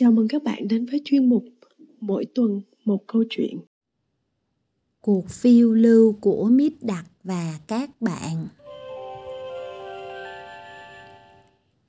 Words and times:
Chào 0.00 0.12
mừng 0.12 0.28
các 0.28 0.42
bạn 0.42 0.68
đến 0.68 0.86
với 0.86 1.00
chuyên 1.04 1.28
mục 1.28 1.44
Mỗi 2.00 2.24
tuần 2.34 2.60
một 2.84 3.06
câu 3.06 3.24
chuyện. 3.30 3.58
Cuộc 5.00 5.28
phiêu 5.28 5.72
lưu 5.72 6.12
của 6.20 6.48
Mít 6.52 6.72
Đặc 6.82 7.06
và 7.24 7.58
các 7.66 7.90
bạn. 8.00 8.46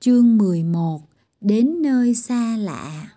Chương 0.00 0.38
11 0.38 1.00
Đến 1.40 1.82
nơi 1.82 2.14
xa 2.14 2.56
lạ 2.56 3.10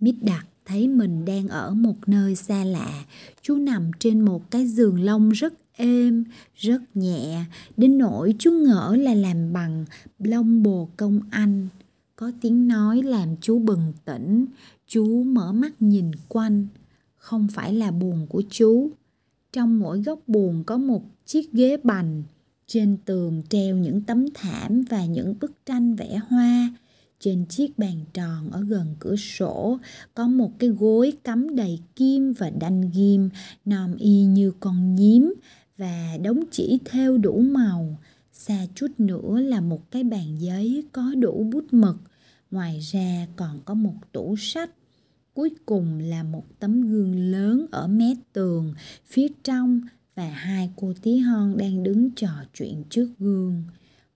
Mít 0.00 0.14
Đặc 0.22 0.46
thấy 0.64 0.88
mình 0.88 1.24
đang 1.24 1.48
ở 1.48 1.74
một 1.74 1.96
nơi 2.06 2.34
xa 2.34 2.64
lạ. 2.64 3.04
Chú 3.42 3.56
nằm 3.56 3.90
trên 3.98 4.20
một 4.20 4.50
cái 4.50 4.66
giường 4.66 5.00
lông 5.00 5.30
rất 5.30 5.54
êm, 5.76 6.24
rất 6.54 6.82
nhẹ, 6.94 7.44
đến 7.76 7.98
nỗi 7.98 8.34
chú 8.38 8.50
ngỡ 8.50 8.96
là 8.96 9.14
làm 9.14 9.52
bằng 9.52 9.84
lông 10.18 10.62
bồ 10.62 10.88
công 10.96 11.20
anh. 11.30 11.68
Có 12.16 12.32
tiếng 12.40 12.68
nói 12.68 13.02
làm 13.02 13.36
chú 13.40 13.58
bừng 13.58 13.92
tỉnh, 14.04 14.46
chú 14.86 15.22
mở 15.22 15.52
mắt 15.52 15.82
nhìn 15.82 16.10
quanh. 16.28 16.66
Không 17.16 17.48
phải 17.52 17.74
là 17.74 17.90
buồn 17.90 18.26
của 18.26 18.42
chú. 18.50 18.90
Trong 19.52 19.78
mỗi 19.78 20.02
góc 20.02 20.20
buồn 20.26 20.64
có 20.64 20.76
một 20.76 21.02
chiếc 21.26 21.52
ghế 21.52 21.76
bành. 21.76 22.22
Trên 22.66 22.96
tường 23.04 23.42
treo 23.48 23.76
những 23.76 24.00
tấm 24.00 24.26
thảm 24.34 24.84
và 24.90 25.06
những 25.06 25.34
bức 25.40 25.66
tranh 25.66 25.94
vẽ 25.94 26.20
hoa. 26.28 26.74
Trên 27.20 27.46
chiếc 27.46 27.78
bàn 27.78 28.04
tròn 28.14 28.50
ở 28.50 28.62
gần 28.62 28.94
cửa 28.98 29.16
sổ 29.16 29.78
có 30.14 30.28
một 30.28 30.50
cái 30.58 30.70
gối 30.70 31.12
cắm 31.24 31.56
đầy 31.56 31.78
kim 31.96 32.32
và 32.32 32.50
đanh 32.50 32.90
ghim, 32.94 33.30
nòm 33.64 33.96
y 33.96 34.24
như 34.24 34.52
con 34.60 34.94
nhím 34.94 35.34
và 35.78 36.16
đống 36.22 36.44
chỉ 36.50 36.78
thêu 36.84 37.18
đủ 37.18 37.40
màu. 37.40 37.98
Xa 38.36 38.66
chút 38.74 38.86
nữa 38.98 39.40
là 39.40 39.60
một 39.60 39.90
cái 39.90 40.04
bàn 40.04 40.36
giấy 40.38 40.84
có 40.92 41.14
đủ 41.18 41.50
bút 41.52 41.64
mực. 41.72 41.96
Ngoài 42.50 42.80
ra 42.80 43.26
còn 43.36 43.60
có 43.64 43.74
một 43.74 43.94
tủ 44.12 44.36
sách. 44.38 44.70
Cuối 45.34 45.50
cùng 45.66 45.98
là 45.98 46.22
một 46.22 46.44
tấm 46.58 46.82
gương 46.82 47.30
lớn 47.30 47.66
ở 47.70 47.86
mé 47.86 48.14
tường, 48.32 48.74
phía 49.06 49.28
trong 49.44 49.80
và 50.14 50.28
hai 50.28 50.70
cô 50.76 50.92
tí 51.02 51.18
hon 51.18 51.56
đang 51.56 51.82
đứng 51.82 52.10
trò 52.10 52.30
chuyện 52.54 52.84
trước 52.90 53.08
gương. 53.18 53.62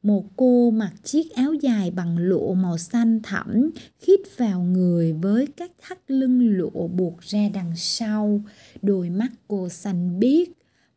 Một 0.03 0.25
cô 0.37 0.71
mặc 0.71 0.93
chiếc 1.05 1.33
áo 1.35 1.55
dài 1.55 1.91
bằng 1.91 2.19
lụa 2.19 2.55
màu 2.55 2.79
xanh 2.79 3.21
thẳm 3.23 3.71
khít 3.99 4.21
vào 4.37 4.63
người 4.63 5.13
với 5.13 5.47
các 5.47 5.71
thắt 5.83 5.99
lưng 6.11 6.41
lụa 6.41 6.89
buộc 6.89 7.21
ra 7.21 7.49
đằng 7.55 7.73
sau. 7.77 8.45
Đôi 8.83 9.11
mắt 9.11 9.33
cô 9.49 9.69
xanh 9.69 10.21
biếc, 10.21 10.49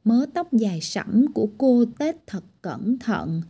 mớ 0.03 0.25
tóc 0.33 0.53
dài 0.53 0.81
sẫm 0.81 1.33
của 1.33 1.47
cô 1.57 1.85
tết 1.99 2.15
thật 2.27 2.43
cẩn 2.61 2.99
thận. 2.99 3.41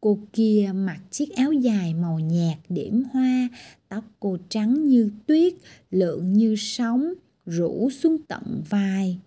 Cô 0.00 0.18
kia 0.32 0.70
mặc 0.74 1.00
chiếc 1.10 1.30
áo 1.36 1.52
dài 1.52 1.94
màu 1.94 2.18
nhạt 2.18 2.58
điểm 2.68 3.04
hoa, 3.12 3.48
tóc 3.88 4.04
cô 4.20 4.38
trắng 4.48 4.86
như 4.86 5.10
tuyết, 5.26 5.54
lượng 5.90 6.32
như 6.32 6.54
sóng, 6.58 7.14
rủ 7.46 7.90
xuống 7.90 8.16
tận 8.28 8.62
vai. 8.70 9.18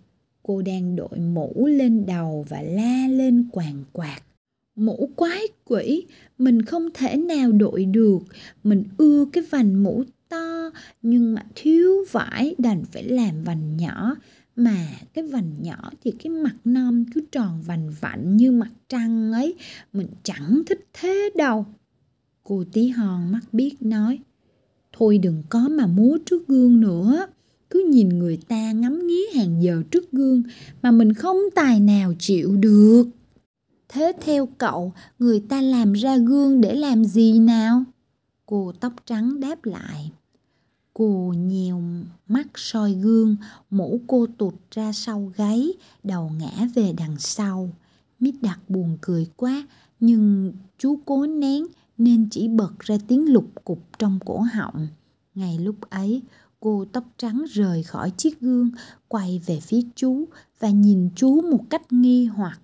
Cô 0.44 0.62
đang 0.62 0.96
đội 0.96 1.20
mũ 1.20 1.68
lên 1.68 2.06
đầu 2.06 2.46
và 2.50 2.62
la 2.62 3.08
lên 3.08 3.48
quàng 3.52 3.84
quạt. 3.94 4.22
Mũ 4.76 5.10
quái 5.16 5.42
quỷ, 5.66 6.06
mình 6.38 6.62
không 6.62 6.90
thể 6.94 7.18
nào 7.18 7.52
đội 7.52 7.86
được. 7.86 8.20
Mình 8.64 8.84
ưa 8.98 9.26
cái 9.34 9.44
vành 9.50 9.84
mũ 9.84 10.04
to, 10.30 10.70
nhưng 11.02 11.34
mà 11.34 11.46
thiếu 11.56 11.92
vải 12.12 12.56
đành 12.58 12.84
phải 12.92 13.04
làm 13.04 13.42
vành 13.44 13.78
nhỏ 13.78 14.16
mà 14.56 14.88
cái 15.14 15.24
vành 15.24 15.62
nhỏ 15.62 15.92
thì 16.04 16.12
cái 16.12 16.30
mặt 16.30 16.56
non 16.66 17.06
cứ 17.14 17.22
tròn 17.32 17.62
vành 17.62 17.90
vạnh 18.02 18.38
như 18.38 18.52
mặt 18.52 18.72
trăng 18.90 19.32
ấy. 19.32 19.56
Mình 19.94 20.08
chẳng 20.24 20.62
thích 20.66 20.88
thế 20.94 21.30
đâu. 21.36 21.66
Cô 22.44 22.64
tí 22.74 22.88
hon 22.88 23.32
mắt 23.32 23.42
biết 23.52 23.76
nói, 23.80 24.20
thôi 24.94 25.18
đừng 25.18 25.44
có 25.50 25.70
mà 25.70 25.88
múa 25.88 26.18
trước 26.26 26.48
gương 26.48 26.82
nữa. 26.82 27.28
Cứ 27.70 27.88
nhìn 27.92 28.10
người 28.10 28.38
ta 28.48 28.72
ngắm 28.72 29.08
nghía 29.08 29.26
hàng 29.36 29.64
giờ 29.64 29.84
trước 29.92 30.12
gương 30.12 30.44
mà 30.82 30.92
mình 30.92 31.14
không 31.14 31.38
tài 31.56 31.80
nào 31.80 32.14
chịu 32.20 32.58
được. 32.58 33.08
Thế 33.90 34.12
theo 34.22 34.46
cậu, 34.46 34.94
người 35.20 35.40
ta 35.40 35.62
làm 35.62 35.94
ra 35.94 36.18
gương 36.18 36.62
để 36.62 36.76
làm 36.76 37.06
gì 37.06 37.40
nào? 37.40 37.84
Cô 38.46 38.74
tóc 38.80 38.94
trắng 39.06 39.40
đáp 39.40 39.66
lại, 39.66 40.12
Cô 40.94 41.34
nhèo 41.38 41.61
soi 42.56 42.94
gương, 42.94 43.36
mũ 43.70 44.02
cô 44.08 44.28
tụt 44.38 44.54
ra 44.72 44.92
sau 44.92 45.32
gáy, 45.36 45.74
đầu 46.04 46.32
ngã 46.40 46.68
về 46.76 46.94
đằng 46.98 47.16
sau. 47.20 47.70
Mít 48.20 48.36
đặt 48.42 48.60
buồn 48.70 48.98
cười 49.02 49.28
quá, 49.36 49.68
nhưng 50.00 50.54
chú 50.78 51.00
cố 51.06 51.26
nén 51.26 51.68
nên 51.98 52.30
chỉ 52.30 52.48
bật 52.48 52.80
ra 52.80 52.98
tiếng 53.08 53.34
lục 53.34 53.46
cục 53.66 53.80
trong 54.00 54.20
cổ 54.26 54.40
họng. 54.54 54.88
Ngay 55.36 55.60
lúc 55.60 55.76
ấy, 55.90 56.22
cô 56.60 56.86
tóc 56.92 57.04
trắng 57.18 57.46
rời 57.52 57.84
khỏi 57.84 58.12
chiếc 58.18 58.40
gương, 58.40 58.72
quay 59.08 59.42
về 59.46 59.60
phía 59.60 59.82
chú 59.96 60.26
và 60.60 60.70
nhìn 60.70 61.10
chú 61.16 61.42
một 61.42 61.70
cách 61.70 61.94
nghi 61.94 62.26
hoặc. 62.26 62.60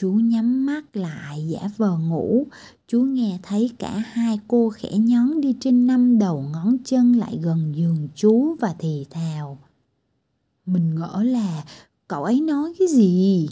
Chú 0.00 0.12
nhắm 0.12 0.66
mắt 0.66 0.96
lại 0.96 1.48
giả 1.48 1.68
vờ 1.76 1.98
ngủ, 1.98 2.46
chú 2.86 3.00
nghe 3.00 3.38
thấy 3.42 3.70
cả 3.78 3.98
hai 3.98 4.40
cô 4.48 4.70
khẽ 4.70 4.98
nhón 4.98 5.40
đi 5.40 5.56
trên 5.60 5.86
năm 5.86 6.18
đầu 6.18 6.44
ngón 6.52 6.76
chân 6.84 7.12
lại 7.12 7.38
gần 7.42 7.72
giường 7.76 8.08
chú 8.14 8.56
và 8.60 8.74
thì 8.78 9.06
thào. 9.10 9.58
Mình 10.66 10.94
ngỡ 10.94 11.22
là 11.22 11.64
cậu 12.08 12.24
ấy 12.24 12.40
nói 12.40 12.72
cái 12.78 12.88
gì? 12.88 13.48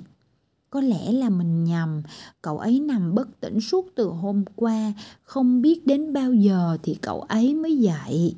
Có 0.71 0.81
lẽ 0.81 1.13
là 1.13 1.29
mình 1.29 1.65
nhầm, 1.65 2.03
cậu 2.43 2.59
ấy 2.59 2.81
nằm 2.81 3.15
bất 3.15 3.41
tỉnh 3.41 3.61
suốt 3.61 3.87
từ 3.95 4.09
hôm 4.09 4.45
qua, 4.57 4.93
không 5.23 5.63
biết 5.63 5.87
đến 5.87 6.13
bao 6.13 6.33
giờ 6.33 6.79
thì 6.83 6.95
cậu 6.95 7.21
ấy 7.21 7.55
mới 7.55 7.79
dậy. 7.79 8.35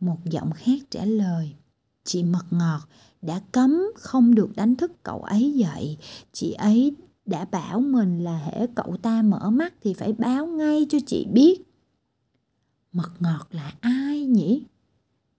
Một 0.00 0.18
giọng 0.24 0.50
khác 0.52 0.78
trả 0.90 1.04
lời, 1.04 1.54
chị 2.04 2.22
mật 2.22 2.44
ngọt 2.50 2.80
đã 3.22 3.40
cấm 3.52 3.82
không 3.96 4.34
được 4.34 4.56
đánh 4.56 4.76
thức 4.76 4.92
cậu 5.02 5.22
ấy 5.22 5.52
dậy, 5.52 5.96
chị 6.32 6.52
ấy 6.52 6.94
đã 7.26 7.44
bảo 7.44 7.80
mình 7.80 8.24
là 8.24 8.38
hễ 8.38 8.66
cậu 8.74 8.96
ta 9.02 9.22
mở 9.22 9.50
mắt 9.50 9.74
thì 9.82 9.94
phải 9.94 10.12
báo 10.12 10.46
ngay 10.46 10.86
cho 10.88 10.98
chị 11.06 11.26
biết. 11.32 11.62
Mật 12.92 13.10
ngọt 13.20 13.48
là 13.50 13.72
ai 13.80 14.26
nhỉ? 14.26 14.62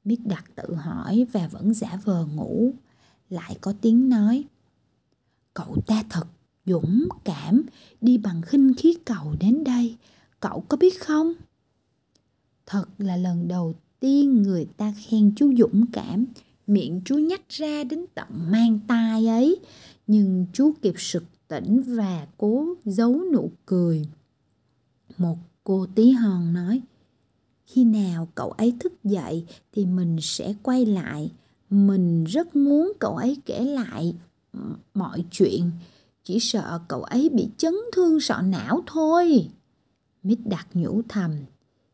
Biết 0.04 0.20
đặt 0.26 0.46
tự 0.56 0.74
hỏi 0.76 1.26
và 1.32 1.48
vẫn 1.48 1.74
giả 1.74 2.00
vờ 2.04 2.26
ngủ. 2.26 2.74
Lại 3.30 3.58
có 3.62 3.74
tiếng 3.82 4.10
nói. 4.10 4.44
Cậu 5.54 5.76
ta 5.88 6.04
thật 6.10 6.28
dũng 6.66 7.08
cảm 7.24 7.64
đi 8.02 8.18
bằng 8.18 8.42
khinh 8.42 8.74
khí 8.78 8.98
cầu 9.06 9.36
đến 9.40 9.64
đây. 9.64 9.98
Cậu 10.40 10.64
có 10.68 10.78
biết 10.78 11.02
không? 11.02 11.34
Thật 12.66 12.86
là 12.98 13.18
lần 13.18 13.48
đầu 13.48 13.76
tiên 14.00 14.42
người 14.42 14.66
ta 14.78 14.94
khen 14.98 15.36
chú 15.36 15.54
dũng 15.58 15.86
cảm. 15.92 16.26
Miệng 16.68 17.02
chú 17.06 17.18
nhách 17.18 17.50
ra 17.50 17.84
đến 17.84 18.06
tận 18.16 18.28
mang 18.52 18.80
tai 18.88 19.28
ấy. 19.28 19.60
Nhưng 20.08 20.46
chú 20.54 20.74
kịp 20.82 20.94
sực 20.98 21.24
tỉnh 21.48 21.82
và 21.88 22.28
cố 22.38 22.66
giấu 22.86 23.22
nụ 23.34 23.52
cười. 23.66 24.06
Một 25.18 25.38
cô 25.64 25.88
tí 25.96 26.12
hon 26.12 26.54
nói, 26.54 26.82
khi 27.66 27.84
nào 27.84 28.28
cậu 28.36 28.52
ấy 28.52 28.74
thức 28.80 29.04
dậy 29.04 29.46
thì 29.72 29.86
mình 29.86 30.18
sẽ 30.22 30.54
quay 30.64 30.86
lại. 30.86 31.32
Mình 31.70 32.24
rất 32.24 32.56
muốn 32.56 32.94
cậu 33.00 33.16
ấy 33.16 33.38
kể 33.46 33.66
lại 33.66 34.16
mọi 34.94 35.24
chuyện, 35.32 35.72
chỉ 36.24 36.40
sợ 36.40 36.80
cậu 36.88 37.04
ấy 37.04 37.30
bị 37.30 37.50
chấn 37.58 37.74
thương 37.94 38.20
sọ 38.20 38.42
não 38.42 38.84
thôi. 38.88 39.50
Mít 40.24 40.40
đặt 40.46 40.68
nhủ 40.74 41.02
thầm, 41.10 41.32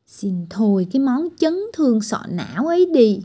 xin 0.06 0.46
thôi 0.50 0.88
cái 0.91 1.00
món 1.00 1.28
chấn 1.38 1.59
thương 1.74 2.02
sọ 2.02 2.22
não 2.30 2.68
ấy 2.68 2.85
đi. 2.94 3.22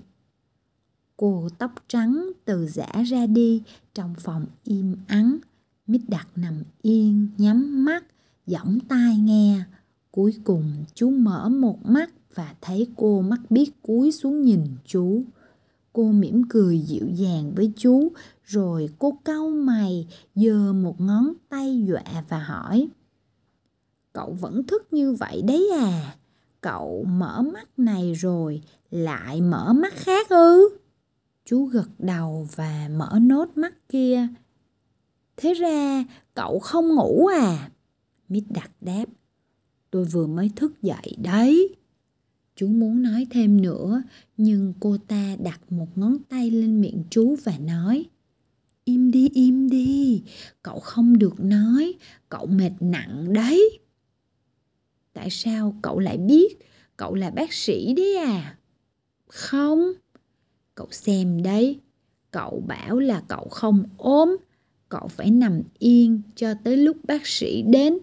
Cô 1.16 1.49
tóc 1.59 1.72
trắng 1.89 2.31
từ 2.45 2.66
giả 2.66 3.03
ra 3.06 3.27
đi 3.27 3.62
trong 3.95 4.15
phòng 4.19 4.47
im 4.65 4.97
ắng 5.06 5.39
Mít 5.88 6.00
đặt 6.09 6.28
nằm 6.37 6.62
yên, 6.82 7.28
nhắm 7.38 7.84
mắt, 7.84 8.04
giỏng 8.47 8.78
tai 8.88 9.16
nghe. 9.16 9.65
Cuối 10.10 10.34
cùng 10.44 10.84
chú 10.94 11.10
mở 11.10 11.49
một 11.49 11.78
mắt 11.87 12.10
và 12.34 12.54
thấy 12.60 12.87
cô 12.97 13.21
mắt 13.21 13.51
biết 13.51 13.83
cúi 13.83 14.12
xuống 14.12 14.42
nhìn 14.42 14.65
chú. 14.84 15.22
Cô 15.92 16.12
mỉm 16.12 16.42
cười 16.48 16.78
dịu 16.78 17.09
dàng 17.09 17.53
với 17.54 17.72
chú, 17.77 18.12
rồi 18.45 18.89
cô 18.98 19.18
cau 19.24 19.51
mày, 19.51 20.07
giơ 20.34 20.72
một 20.72 21.01
ngón 21.01 21.33
tay 21.48 21.84
dọa 21.89 22.24
và 22.28 22.39
hỏi. 22.39 22.89
Cậu 24.12 24.36
vẫn 24.41 24.66
thức 24.66 24.92
như 24.92 25.12
vậy 25.12 25.42
đấy 25.42 25.71
à? 25.80 26.16
Cậu 26.60 27.04
mở 27.09 27.42
mắt 27.42 27.78
này 27.78 28.15
rồi, 28.15 28.62
lại 28.91 29.41
mở 29.41 29.72
mắt 29.72 29.92
khác 29.97 30.28
ư? 30.28 30.68
Chú 31.45 31.65
gật 31.65 31.89
đầu 31.98 32.48
và 32.57 32.89
mở 32.97 33.18
nốt 33.22 33.48
mắt 33.57 33.89
kia, 33.89 34.28
Thế 35.40 35.54
ra 35.54 36.04
cậu 36.34 36.58
không 36.58 36.94
ngủ 36.94 37.26
à? 37.26 37.70
Mít 38.28 38.44
đặt 38.50 38.70
đáp. 38.80 39.04
Tôi 39.90 40.04
vừa 40.04 40.26
mới 40.26 40.50
thức 40.56 40.82
dậy 40.82 41.16
đấy. 41.18 41.74
Chú 42.56 42.68
muốn 42.68 43.02
nói 43.02 43.26
thêm 43.30 43.62
nữa, 43.62 44.02
nhưng 44.36 44.74
cô 44.80 44.96
ta 45.08 45.36
đặt 45.42 45.72
một 45.72 45.98
ngón 45.98 46.18
tay 46.28 46.50
lên 46.50 46.80
miệng 46.80 47.02
chú 47.10 47.36
và 47.44 47.58
nói 47.58 48.06
Im 48.84 49.10
đi, 49.10 49.28
im 49.34 49.70
đi, 49.70 50.22
cậu 50.62 50.80
không 50.80 51.18
được 51.18 51.40
nói, 51.40 51.94
cậu 52.28 52.46
mệt 52.46 52.72
nặng 52.80 53.32
đấy. 53.32 53.78
Tại 55.12 55.30
sao 55.30 55.74
cậu 55.82 55.98
lại 55.98 56.18
biết? 56.18 56.58
cậu 56.98 57.14
là 57.14 57.30
bác 57.30 57.52
sĩ 57.52 57.94
đấy 57.94 58.16
à? 58.16 58.58
Không. 59.26 59.92
Cậu 60.74 60.88
xem 60.90 61.42
đấy, 61.42 61.80
cậu 62.30 62.62
bảo 62.66 62.98
là 62.98 63.22
cậu 63.28 63.48
không 63.50 63.84
ốm, 63.96 64.36
cậu 64.88 65.08
phải 65.08 65.30
nằm 65.30 65.62
yên 65.78 66.22
cho 66.36 66.54
tới 66.64 66.76
lúc 66.76 66.96
bác 67.04 67.26
sĩ 67.26 67.62
đến. 67.62 67.98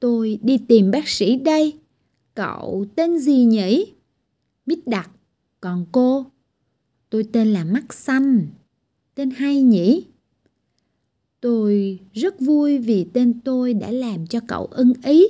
Tôi 0.00 0.38
đi 0.42 0.58
tìm 0.58 0.90
bác 0.90 1.08
sĩ 1.08 1.36
đây. 1.36 1.78
Cậu 2.34 2.86
tên 2.96 3.18
gì 3.18 3.44
nhỉ? 3.44 3.92
Bít 4.66 4.78
đặc. 4.86 5.10
Còn 5.60 5.86
cô? 5.92 6.26
Tôi 7.10 7.24
tên 7.32 7.48
là 7.48 7.64
Mắt 7.64 7.94
Xanh. 7.94 8.46
Tên 9.14 9.30
hay 9.30 9.62
nhỉ? 9.62 10.04
Tôi 11.40 11.98
rất 12.12 12.40
vui 12.40 12.78
vì 12.78 13.06
tên 13.12 13.40
tôi 13.44 13.74
đã 13.74 13.90
làm 13.90 14.26
cho 14.26 14.40
cậu 14.48 14.66
ưng 14.66 14.92
ý. 15.04 15.24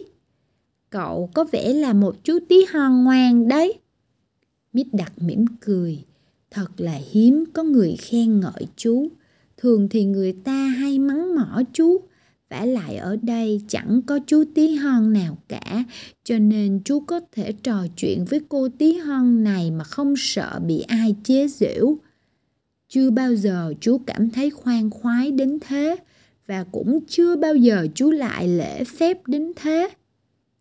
Cậu 0.90 1.30
có 1.34 1.44
vẻ 1.44 1.72
là 1.72 1.92
một 1.92 2.16
chú 2.24 2.38
tí 2.48 2.56
hon 2.72 3.04
ngoan 3.04 3.48
đấy. 3.48 3.78
Mít 4.72 4.86
đặc 4.92 5.12
mỉm 5.16 5.44
cười. 5.60 6.04
Thật 6.50 6.68
là 6.76 7.00
hiếm 7.10 7.44
có 7.52 7.62
người 7.62 7.96
khen 7.96 8.40
ngợi 8.40 8.66
chú. 8.76 9.08
Thường 9.56 9.88
thì 9.88 10.04
người 10.04 10.32
ta 10.32 10.66
hay 10.66 10.98
mắng 10.98 11.34
mỏ 11.34 11.62
chú. 11.72 12.00
vả 12.54 12.64
lại 12.64 12.96
ở 12.96 13.16
đây 13.22 13.60
chẳng 13.68 14.00
có 14.06 14.18
chú 14.26 14.44
tí 14.54 14.74
hon 14.74 15.12
nào 15.12 15.38
cả, 15.48 15.84
cho 16.24 16.38
nên 16.38 16.80
chú 16.84 17.00
có 17.00 17.20
thể 17.32 17.52
trò 17.52 17.86
chuyện 17.96 18.24
với 18.24 18.40
cô 18.48 18.68
tí 18.78 18.96
hon 18.96 19.44
này 19.44 19.70
mà 19.70 19.84
không 19.84 20.14
sợ 20.16 20.60
bị 20.66 20.80
ai 20.80 21.16
chế 21.24 21.48
giễu. 21.48 21.98
Chưa 22.88 23.10
bao 23.10 23.34
giờ 23.34 23.74
chú 23.80 23.98
cảm 24.06 24.30
thấy 24.30 24.50
khoan 24.50 24.90
khoái 24.90 25.30
đến 25.30 25.58
thế, 25.60 25.96
và 26.46 26.64
cũng 26.72 27.00
chưa 27.08 27.36
bao 27.36 27.54
giờ 27.54 27.86
chú 27.94 28.10
lại 28.10 28.48
lễ 28.48 28.84
phép 28.84 29.26
đến 29.26 29.52
thế. 29.56 29.88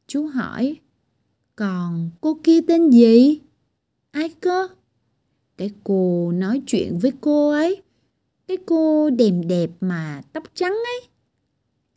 Chú 0.08 0.28
hỏi, 0.28 0.76
còn 1.56 2.10
cô 2.22 2.40
kia 2.44 2.62
tên 2.68 2.90
gì? 2.90 3.40
Ai 4.12 4.30
cơ? 4.30 4.68
Cái 5.58 5.72
cô 5.84 6.32
nói 6.32 6.62
chuyện 6.68 7.00
với 7.00 7.12
cô 7.22 7.50
ấy. 7.52 7.82
Cái 8.54 8.64
cô 8.66 9.10
đẹp 9.10 9.32
đẹp 9.48 9.70
mà 9.82 10.22
tóc 10.34 10.44
trắng 10.56 10.72
ấy. 10.72 11.02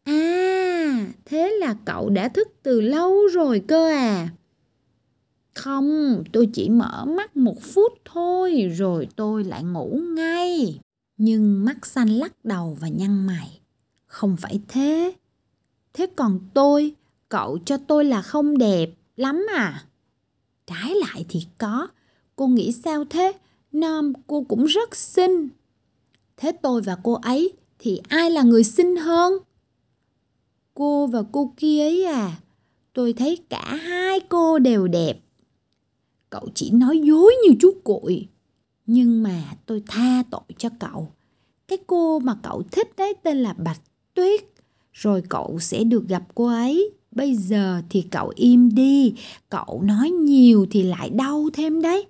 À, 0.05 1.07
thế 1.25 1.57
là 1.61 1.77
cậu 1.85 2.11
đã 2.11 2.29
thức 2.29 2.49
từ 2.63 2.81
lâu 2.81 3.27
rồi 3.27 3.63
cơ 3.69 3.89
à? 3.91 4.29
Không, 5.55 6.23
tôi 6.33 6.49
chỉ 6.53 6.69
mở 6.69 7.05
mắt 7.05 7.37
một 7.37 7.63
phút 7.63 7.93
thôi 8.05 8.71
rồi 8.77 9.09
tôi 9.17 9.45
lại 9.45 9.65
ngủ 9.65 10.01
ngay. 10.17 10.81
Nhưng 11.17 11.65
mắt 11.65 11.87
xanh 11.87 12.09
lắc 12.09 12.45
đầu 12.45 12.77
và 12.81 12.89
nhăn 12.89 13.27
mày. 13.27 13.61
Không 14.07 14.37
phải 14.37 14.61
thế. 14.69 15.15
Thế 15.93 16.07
còn 16.17 16.41
tôi, 16.55 16.95
cậu 17.29 17.59
cho 17.65 17.77
tôi 17.77 18.05
là 18.05 18.23
không 18.23 18.59
đẹp 18.59 18.91
lắm 19.17 19.47
à? 19.57 19.85
Trái 20.67 20.95
lại 20.95 21.25
thì 21.29 21.41
có. 21.59 21.89
Cô 22.37 22.47
nghĩ 22.47 22.73
sao 22.73 23.05
thế? 23.11 23.33
Nam 23.73 24.13
cô 24.27 24.45
cũng 24.49 24.65
rất 24.65 24.97
xinh. 24.97 25.49
Thế 26.37 26.53
tôi 26.63 26.83
và 26.83 26.97
cô 27.03 27.13
ấy 27.13 27.53
thì 27.79 28.01
ai 28.09 28.31
là 28.31 28.43
người 28.43 28.65
xinh 28.65 28.97
hơn? 28.97 29.33
Cô 30.75 31.07
và 31.07 31.23
cô 31.33 31.55
kia 31.57 31.83
ấy 31.85 32.05
à? 32.05 32.41
Tôi 32.93 33.13
thấy 33.13 33.39
cả 33.49 33.75
hai 33.83 34.21
cô 34.21 34.59
đều 34.59 34.89
đẹp. 34.89 35.21
Cậu 36.31 36.49
chỉ 36.55 36.71
nói 36.71 36.99
dối 36.99 37.35
như 37.45 37.55
chú 37.61 37.71
cuội. 37.85 38.29
Nhưng 38.87 39.23
mà 39.23 39.43
tôi 39.67 39.83
tha 39.87 40.23
tội 40.31 40.41
cho 40.59 40.69
cậu. 40.79 41.09
Cái 41.69 41.79
cô 41.87 42.19
mà 42.19 42.37
cậu 42.43 42.63
thích 42.73 42.93
đấy, 42.97 43.15
tên 43.23 43.37
là 43.37 43.53
Bạch 43.53 43.81
Tuyết. 44.15 44.41
Rồi 44.93 45.23
cậu 45.29 45.59
sẽ 45.61 45.85
được 45.85 46.09
gặp 46.09 46.23
cô 46.35 46.47
ấy. 46.47 46.91
Bây 47.11 47.35
giờ 47.35 47.83
thì 47.91 48.03
cậu 48.11 48.33
im 48.37 48.75
đi. 48.75 49.15
Cậu 49.49 49.83
nói 49.85 50.11
nhiều 50.11 50.67
thì 50.71 50.83
lại 50.83 51.11
đau 51.11 51.49
thêm 51.53 51.83
đấy 51.83 52.07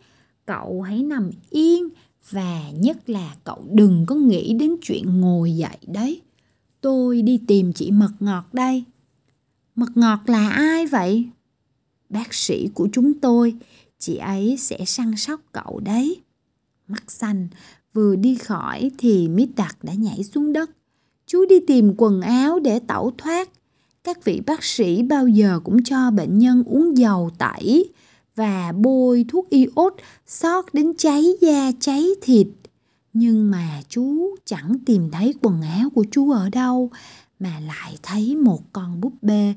cậu 0.46 0.82
hãy 0.82 1.02
nằm 1.02 1.31
yên 1.50 1.88
và 2.31 2.70
nhất 2.70 3.11
là 3.11 3.37
cậu 3.44 3.64
đừng 3.73 4.06
có 4.06 4.14
nghĩ 4.14 4.55
đến 4.55 4.76
chuyện 4.82 5.20
ngồi 5.20 5.52
dậy 5.52 5.78
đấy. 5.87 6.23
Tôi 6.81 7.23
đi 7.23 7.40
tìm 7.46 7.73
chị 7.73 7.90
mật 7.90 8.12
ngọt 8.20 8.44
đây. 8.52 8.84
Mật 9.75 9.96
ngọt 9.96 10.20
là 10.26 10.50
ai 10.50 10.87
vậy? 10.87 11.28
Bác 12.08 12.34
sĩ 12.34 12.69
của 12.75 12.88
chúng 12.93 13.14
tôi, 13.20 13.55
chị 13.99 14.17
ấy 14.17 14.56
sẽ 14.58 14.84
săn 14.87 15.17
sóc 15.17 15.40
cậu 15.52 15.81
đấy. 15.84 16.20
Mắt 16.88 17.11
xanh, 17.11 17.49
vừa 17.93 18.17
đi 18.17 18.34
khỏi 18.34 18.90
thì 18.99 19.29
mít 19.29 19.49
đặc 19.56 19.76
đã 19.82 19.94
nhảy 19.94 20.25
xuống 20.25 20.52
đất. 20.52 20.70
Chú 21.26 21.44
đi 21.49 21.56
tìm 21.67 21.94
quần 21.96 22.20
áo 22.20 22.58
để 22.58 22.79
tẩu 22.79 23.12
thoát. 23.19 23.49
Các 24.05 24.25
vị 24.25 24.40
bác 24.46 24.64
sĩ 24.64 25.02
bao 25.02 25.29
giờ 25.29 25.61
cũng 25.64 25.84
cho 25.84 26.11
bệnh 26.11 26.38
nhân 26.38 26.62
uống 26.67 26.96
dầu 26.96 27.31
tẩy 27.38 27.90
và 28.36 28.72
bôi 28.72 29.24
thuốc 29.28 29.48
iốt 29.50 29.94
xót 30.26 30.64
đến 30.72 30.92
cháy 30.98 31.24
da 31.40 31.72
cháy 31.80 32.06
thịt. 32.22 32.48
Nhưng 33.12 33.50
mà 33.50 33.82
chú 33.88 34.36
chẳng 34.44 34.76
tìm 34.86 35.10
thấy 35.10 35.34
quần 35.42 35.62
áo 35.62 35.90
của 35.90 36.04
chú 36.10 36.30
ở 36.30 36.50
đâu 36.50 36.90
mà 37.38 37.60
lại 37.60 37.98
thấy 38.02 38.36
một 38.36 38.72
con 38.72 39.00
búp 39.00 39.12
bê 39.22 39.54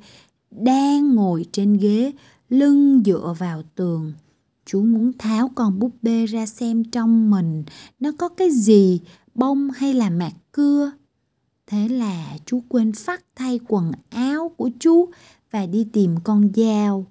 đang 0.51 1.15
ngồi 1.15 1.45
trên 1.51 1.73
ghế 1.73 2.11
lưng 2.49 3.01
dựa 3.05 3.35
vào 3.39 3.63
tường. 3.75 4.13
Chú 4.65 4.81
muốn 4.81 5.11
tháo 5.17 5.51
con 5.55 5.79
búp 5.79 5.91
bê 6.01 6.25
ra 6.25 6.45
xem 6.45 6.83
trong 6.83 7.29
mình 7.29 7.63
nó 7.99 8.11
có 8.17 8.29
cái 8.29 8.51
gì, 8.51 8.99
bông 9.35 9.69
hay 9.69 9.93
là 9.93 10.09
mạc 10.09 10.33
cưa. 10.51 10.91
Thế 11.67 11.89
là 11.89 12.37
chú 12.45 12.63
quên 12.69 12.93
phát 12.93 13.23
thay 13.35 13.59
quần 13.67 13.91
áo 14.09 14.51
của 14.57 14.69
chú 14.79 15.09
và 15.51 15.65
đi 15.65 15.87
tìm 15.93 16.15
con 16.23 16.51
dao. 16.55 17.05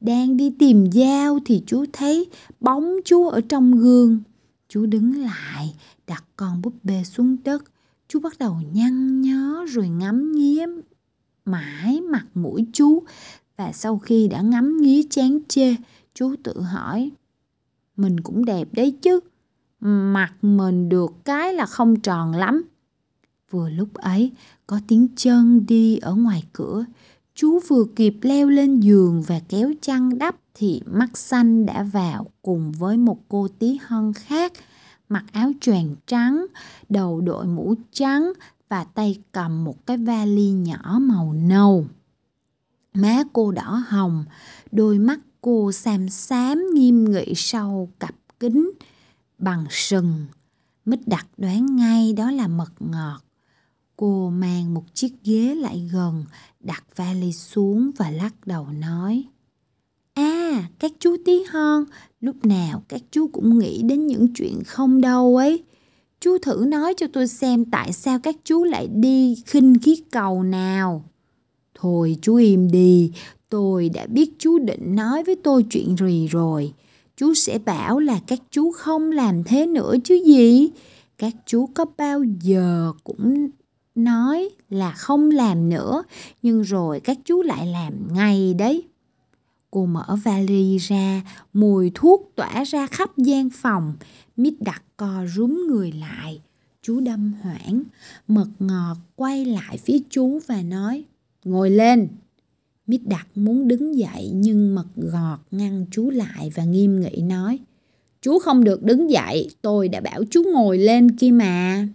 Đang 0.00 0.36
đi 0.36 0.50
tìm 0.58 0.92
dao 0.92 1.38
thì 1.44 1.62
chú 1.66 1.84
thấy 1.92 2.28
bóng 2.60 2.96
chú 3.04 3.28
ở 3.28 3.40
trong 3.40 3.78
gương. 3.78 4.18
Chú 4.68 4.86
đứng 4.86 5.22
lại, 5.22 5.74
đặt 6.06 6.24
con 6.36 6.62
búp 6.62 6.74
bê 6.82 7.04
xuống 7.04 7.36
đất. 7.44 7.64
Chú 8.08 8.20
bắt 8.20 8.38
đầu 8.38 8.56
nhăn 8.72 9.20
nhó 9.22 9.64
rồi 9.68 9.88
ngắm 9.88 10.32
nghía 10.32 10.66
mãi 11.44 12.00
mặt 12.00 12.26
mũi 12.34 12.66
chú. 12.72 13.02
Và 13.56 13.72
sau 13.72 13.98
khi 13.98 14.28
đã 14.28 14.40
ngắm 14.40 14.80
nghía 14.80 15.02
chán 15.10 15.38
chê, 15.48 15.76
chú 16.14 16.34
tự 16.42 16.60
hỏi. 16.60 17.10
Mình 17.96 18.20
cũng 18.20 18.44
đẹp 18.44 18.68
đấy 18.72 18.96
chứ. 19.02 19.20
Mặt 20.12 20.32
mình 20.42 20.88
được 20.88 21.12
cái 21.24 21.54
là 21.54 21.66
không 21.66 22.00
tròn 22.00 22.34
lắm. 22.34 22.62
Vừa 23.50 23.70
lúc 23.70 23.94
ấy, 23.94 24.32
có 24.66 24.80
tiếng 24.88 25.08
chân 25.16 25.66
đi 25.66 25.96
ở 25.96 26.14
ngoài 26.14 26.44
cửa. 26.52 26.84
Chú 27.40 27.60
vừa 27.68 27.84
kịp 27.96 28.14
leo 28.22 28.48
lên 28.48 28.80
giường 28.80 29.22
và 29.22 29.40
kéo 29.48 29.72
chăn 29.82 30.18
đắp 30.18 30.36
thì 30.54 30.82
mắt 30.86 31.18
xanh 31.18 31.66
đã 31.66 31.82
vào 31.82 32.26
cùng 32.42 32.72
với 32.72 32.96
một 32.96 33.18
cô 33.28 33.48
tí 33.58 33.78
hon 33.86 34.12
khác, 34.12 34.52
mặc 35.08 35.24
áo 35.32 35.52
choàng 35.60 35.94
trắng, 36.06 36.46
đầu 36.88 37.20
đội 37.20 37.46
mũ 37.46 37.74
trắng 37.92 38.32
và 38.68 38.84
tay 38.84 39.22
cầm 39.32 39.64
một 39.64 39.86
cái 39.86 39.96
vali 39.96 40.50
nhỏ 40.50 40.98
màu 41.00 41.32
nâu. 41.32 41.86
Má 42.94 43.22
cô 43.32 43.52
đỏ 43.52 43.84
hồng, 43.88 44.24
đôi 44.72 44.98
mắt 44.98 45.20
cô 45.40 45.72
xám 45.72 46.08
xám 46.08 46.64
nghiêm 46.74 47.04
nghị 47.04 47.32
sau 47.36 47.88
cặp 48.00 48.14
kính 48.40 48.70
bằng 49.38 49.64
sừng. 49.70 50.26
Mít 50.84 51.00
đặt 51.06 51.26
đoán 51.36 51.76
ngay 51.76 52.12
đó 52.12 52.30
là 52.30 52.48
mật 52.48 52.72
ngọt. 52.80 53.29
Cô 54.00 54.30
mang 54.30 54.74
một 54.74 54.82
chiếc 54.94 55.12
ghế 55.24 55.54
lại 55.54 55.88
gần, 55.92 56.24
đặt 56.60 56.84
vali 56.96 57.32
xuống 57.32 57.90
và 57.96 58.10
lắc 58.10 58.46
đầu 58.46 58.66
nói. 58.80 59.24
À, 60.14 60.68
các 60.78 60.92
chú 60.98 61.16
tí 61.24 61.42
hon, 61.42 61.84
lúc 62.20 62.44
nào 62.44 62.82
các 62.88 63.00
chú 63.10 63.28
cũng 63.32 63.58
nghĩ 63.58 63.82
đến 63.82 64.06
những 64.06 64.28
chuyện 64.34 64.62
không 64.66 65.00
đâu 65.00 65.36
ấy. 65.36 65.64
Chú 66.20 66.38
thử 66.38 66.64
nói 66.68 66.94
cho 66.96 67.06
tôi 67.12 67.28
xem 67.28 67.64
tại 67.64 67.92
sao 67.92 68.18
các 68.18 68.36
chú 68.44 68.64
lại 68.64 68.88
đi 68.88 69.42
khinh 69.46 69.78
khí 69.78 70.02
cầu 70.10 70.42
nào. 70.42 71.04
Thôi 71.74 72.16
chú 72.22 72.34
im 72.34 72.70
đi, 72.70 73.12
tôi 73.48 73.88
đã 73.88 74.06
biết 74.06 74.30
chú 74.38 74.58
định 74.58 74.96
nói 74.96 75.24
với 75.24 75.36
tôi 75.36 75.64
chuyện 75.70 75.96
gì 75.96 76.26
rồi. 76.26 76.72
Chú 77.16 77.34
sẽ 77.34 77.58
bảo 77.58 77.98
là 77.98 78.20
các 78.26 78.38
chú 78.50 78.72
không 78.72 79.12
làm 79.12 79.44
thế 79.44 79.66
nữa 79.66 79.94
chứ 80.04 80.22
gì. 80.26 80.70
Các 81.18 81.34
chú 81.46 81.66
có 81.74 81.84
bao 81.98 82.22
giờ 82.42 82.92
cũng 83.04 83.50
nói 84.04 84.48
là 84.70 84.92
không 84.92 85.30
làm 85.30 85.68
nữa, 85.68 86.02
nhưng 86.42 86.62
rồi 86.62 87.00
các 87.00 87.18
chú 87.24 87.42
lại 87.42 87.66
làm 87.66 88.14
ngay 88.14 88.54
đấy. 88.54 88.82
Cô 89.70 89.86
mở 89.86 90.16
vali 90.24 90.78
ra, 90.78 91.22
mùi 91.52 91.90
thuốc 91.94 92.32
tỏa 92.36 92.64
ra 92.64 92.86
khắp 92.86 93.18
gian 93.18 93.50
phòng. 93.50 93.94
Mít 94.36 94.54
đặt 94.60 94.82
co 94.96 95.26
rúm 95.34 95.66
người 95.68 95.92
lại. 95.92 96.40
Chú 96.82 97.00
đâm 97.00 97.32
hoảng 97.42 97.82
mật 98.28 98.48
ngọt 98.58 98.96
quay 99.16 99.44
lại 99.44 99.78
phía 99.78 99.98
chú 100.10 100.40
và 100.46 100.62
nói, 100.62 101.04
ngồi 101.44 101.70
lên. 101.70 102.08
Mít 102.86 103.00
đặt 103.06 103.26
muốn 103.34 103.68
đứng 103.68 103.98
dậy, 103.98 104.30
nhưng 104.34 104.74
mật 104.74 104.86
ngọt 104.96 105.38
ngăn 105.50 105.86
chú 105.90 106.10
lại 106.10 106.50
và 106.54 106.64
nghiêm 106.64 107.00
nghị 107.00 107.22
nói, 107.22 107.58
chú 108.22 108.38
không 108.38 108.64
được 108.64 108.82
đứng 108.82 109.10
dậy, 109.10 109.50
tôi 109.62 109.88
đã 109.88 110.00
bảo 110.00 110.24
chú 110.30 110.42
ngồi 110.52 110.78
lên 110.78 111.16
kia 111.16 111.30
mà. 111.30 111.88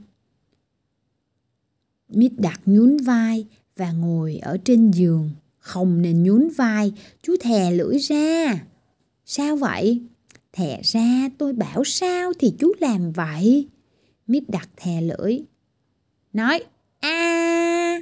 Mít 2.09 2.31
đặt 2.37 2.61
nhún 2.65 2.97
vai 2.97 3.45
và 3.75 3.91
ngồi 3.91 4.37
ở 4.37 4.57
trên 4.65 4.91
giường. 4.91 5.31
Không 5.59 6.01
nên 6.01 6.23
nhún 6.23 6.49
vai, 6.57 6.93
chú 7.23 7.35
thè 7.39 7.71
lưỡi 7.71 7.97
ra. 7.97 8.63
Sao 9.25 9.55
vậy? 9.55 10.01
Thè 10.53 10.81
ra 10.83 11.29
tôi 11.37 11.53
bảo 11.53 11.83
sao 11.83 12.33
thì 12.39 12.53
chú 12.59 12.73
làm 12.79 13.11
vậy. 13.11 13.67
Mít 14.27 14.43
đặt 14.49 14.69
thè 14.77 15.01
lưỡi. 15.01 15.39
Nói 16.33 16.63
a 16.99 18.01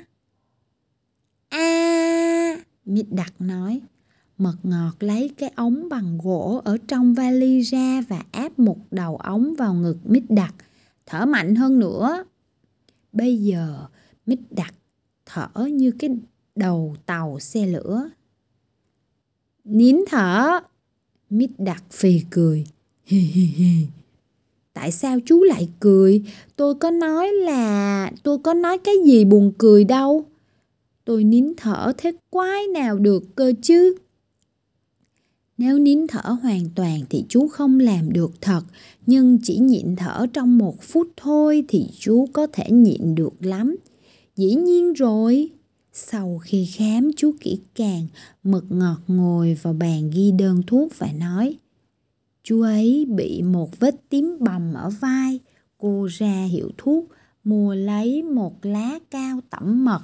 a 1.50 2.56
Mít 2.86 3.06
đặt 3.12 3.34
nói. 3.40 3.82
Mật 4.38 4.56
ngọt 4.64 4.96
lấy 5.00 5.30
cái 5.38 5.52
ống 5.56 5.90
bằng 5.90 6.18
gỗ 6.24 6.62
ở 6.66 6.78
trong 6.88 7.14
vali 7.14 7.62
ra 7.62 8.02
và 8.02 8.24
áp 8.32 8.60
một 8.60 8.78
đầu 8.92 9.18
ống 9.18 9.56
vào 9.58 9.74
ngực 9.74 9.98
Mít 10.04 10.24
đặt. 10.30 10.56
Thở 11.06 11.26
mạnh 11.26 11.56
hơn 11.56 11.80
nữa. 11.80 12.24
Bây 13.14 13.38
giờ 13.38 13.88
Mít 14.26 14.40
đặt 14.52 14.74
thở 15.26 15.66
như 15.66 15.92
cái 16.00 16.10
đầu 16.56 16.96
tàu 17.06 17.40
xe 17.40 17.68
lửa. 17.68 18.10
Nín 19.64 19.98
thở. 20.08 20.60
Mít 21.30 21.50
đặt 21.58 21.84
phì 21.92 22.22
cười. 22.30 22.66
Hi 23.06 23.20
hi 23.20 23.42
hi. 23.42 23.88
Tại 24.74 24.92
sao 24.92 25.18
chú 25.26 25.44
lại 25.44 25.70
cười? 25.80 26.24
Tôi 26.56 26.76
có 26.76 26.92
nói 26.92 27.32
là... 27.32 28.12
Tôi 28.24 28.38
có 28.38 28.54
nói 28.54 28.78
cái 28.78 28.96
gì 29.06 29.26
buồn 29.26 29.52
cười 29.58 29.84
đâu. 29.84 30.26
Tôi 31.06 31.24
nín 31.24 31.54
thở 31.58 31.92
thế 31.98 32.12
quái 32.30 32.68
nào 32.68 32.98
được 32.98 33.24
cơ 33.36 33.54
chứ? 33.62 33.96
Nếu 35.64 35.80
nín 35.80 36.08
thở 36.08 36.30
hoàn 36.42 36.70
toàn 36.76 37.02
thì 37.10 37.26
chú 37.30 37.48
không 37.48 37.80
làm 37.80 38.14
được 38.14 38.42
thật, 38.42 38.62
nhưng 39.06 39.38
chỉ 39.44 39.58
nhịn 39.58 39.96
thở 39.96 40.26
trong 40.34 40.58
một 40.58 40.82
phút 40.82 41.08
thôi 41.18 41.64
thì 41.68 41.90
chú 42.00 42.28
có 42.34 42.48
thể 42.54 42.72
nhịn 42.72 43.16
được 43.16 43.34
lắm. 43.40 43.76
Dĩ 44.36 44.56
nhiên 44.56 44.94
rồi. 44.94 45.50
Sau 45.94 46.40
khi 46.44 46.66
khám 46.66 47.12
chú 47.18 47.34
kỹ 47.40 47.60
càng, 47.76 48.08
mực 48.44 48.66
ngọt 48.70 48.98
ngồi 49.08 49.58
vào 49.62 49.74
bàn 49.74 50.10
ghi 50.14 50.32
đơn 50.32 50.62
thuốc 50.68 50.92
và 50.98 51.08
nói 51.20 51.58
Chú 52.44 52.62
ấy 52.62 53.06
bị 53.10 53.42
một 53.42 53.80
vết 53.80 53.96
tím 54.10 54.38
bầm 54.40 54.74
ở 54.74 54.90
vai. 54.90 55.40
Cô 55.78 56.08
ra 56.12 56.44
hiệu 56.44 56.70
thuốc, 56.78 57.06
mua 57.44 57.76
lấy 57.76 58.24
một 58.24 58.66
lá 58.66 59.00
cao 59.12 59.40
tẩm 59.50 59.86
mật. 59.86 60.02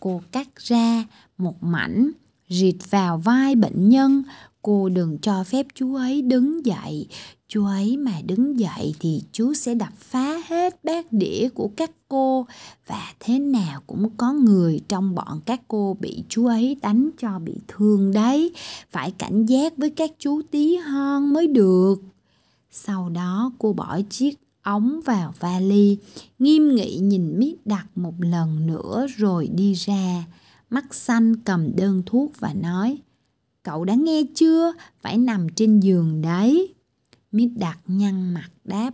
Cô 0.00 0.22
cắt 0.32 0.48
ra 0.56 1.04
một 1.38 1.62
mảnh, 1.62 2.10
rịt 2.48 2.76
vào 2.90 3.18
vai 3.18 3.54
bệnh 3.54 3.88
nhân. 3.88 4.22
Cô 4.62 4.88
đừng 4.88 5.18
cho 5.18 5.44
phép 5.44 5.66
chú 5.74 5.94
ấy 5.94 6.22
đứng 6.22 6.66
dậy. 6.66 7.06
Chú 7.48 7.64
ấy 7.64 7.96
mà 7.96 8.12
đứng 8.26 8.60
dậy 8.60 8.94
thì 9.00 9.22
chú 9.32 9.54
sẽ 9.54 9.74
đập 9.74 9.92
phá 9.96 10.42
hết 10.48 10.84
bát 10.84 11.12
đĩa 11.12 11.48
của 11.54 11.70
các 11.76 11.90
cô. 12.08 12.46
Và 12.86 13.12
thế 13.20 13.38
nào 13.38 13.80
cũng 13.86 14.10
có 14.16 14.32
người 14.32 14.80
trong 14.88 15.14
bọn 15.14 15.40
các 15.46 15.60
cô 15.68 15.96
bị 16.00 16.22
chú 16.28 16.46
ấy 16.46 16.76
đánh 16.82 17.10
cho 17.18 17.38
bị 17.38 17.54
thương 17.68 18.12
đấy. 18.12 18.52
Phải 18.90 19.10
cảnh 19.10 19.46
giác 19.46 19.76
với 19.76 19.90
các 19.90 20.10
chú 20.18 20.42
tí 20.50 20.76
hon 20.76 21.32
mới 21.32 21.46
được. 21.46 22.02
Sau 22.70 23.08
đó 23.08 23.52
cô 23.58 23.72
bỏ 23.72 24.00
chiếc 24.10 24.38
ống 24.62 25.00
vào 25.04 25.34
vali, 25.38 25.96
nghiêm 26.38 26.74
nghị 26.74 26.98
nhìn 27.02 27.38
miết 27.38 27.66
đặt 27.66 27.86
một 27.94 28.14
lần 28.18 28.66
nữa 28.66 29.06
rồi 29.16 29.48
đi 29.48 29.72
ra. 29.72 30.24
Mắt 30.70 30.94
xanh 30.94 31.36
cầm 31.36 31.76
đơn 31.76 32.02
thuốc 32.06 32.32
và 32.38 32.54
nói 32.54 32.98
Cậu 33.68 33.84
đã 33.84 33.94
nghe 33.94 34.22
chưa? 34.34 34.72
Phải 35.02 35.18
nằm 35.18 35.48
trên 35.48 35.80
giường 35.80 36.22
đấy. 36.22 36.74
Mít 37.32 37.50
đặt 37.56 37.78
nhăn 37.86 38.34
mặt 38.34 38.48
đáp. 38.64 38.90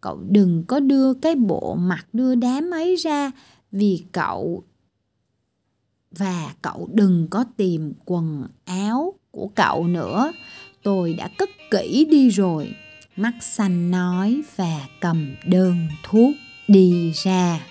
Cậu 0.00 0.20
đừng 0.28 0.64
có 0.68 0.80
đưa 0.80 1.14
cái 1.14 1.34
bộ 1.34 1.74
mặt 1.74 2.06
đưa 2.12 2.34
đám 2.34 2.70
ấy 2.70 2.96
ra 2.96 3.30
vì 3.72 4.04
cậu 4.12 4.64
và 6.10 6.54
cậu 6.62 6.88
đừng 6.92 7.28
có 7.30 7.44
tìm 7.56 7.92
quần 8.04 8.46
áo 8.64 9.14
của 9.30 9.48
cậu 9.54 9.86
nữa. 9.86 10.32
Tôi 10.82 11.14
đã 11.14 11.28
cất 11.38 11.50
kỹ 11.70 12.06
đi 12.10 12.28
rồi. 12.28 12.74
Mắt 13.16 13.34
xanh 13.40 13.90
nói 13.90 14.42
và 14.56 14.88
cầm 15.00 15.34
đơn 15.46 15.76
thuốc 16.04 16.34
đi 16.68 17.12
ra. 17.14 17.66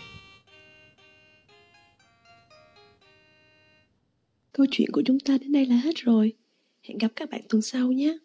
Câu 4.51 4.65
chuyện 4.71 4.91
của 4.91 5.01
chúng 5.05 5.19
ta 5.19 5.37
đến 5.37 5.51
đây 5.51 5.65
là 5.65 5.75
hết 5.75 5.95
rồi. 5.95 6.33
Hẹn 6.87 6.97
gặp 6.97 7.11
các 7.15 7.29
bạn 7.29 7.41
tuần 7.49 7.61
sau 7.61 7.91
nhé. 7.91 8.17